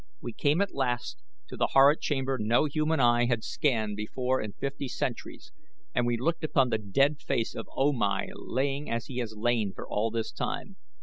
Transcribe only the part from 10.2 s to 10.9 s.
time.